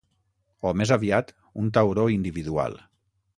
[0.69, 1.29] O, més aviat,
[1.65, 2.81] un tauró individual.